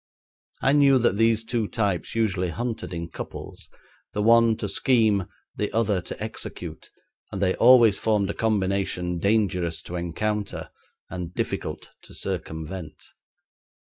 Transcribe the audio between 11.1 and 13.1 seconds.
and difficult to circumvent.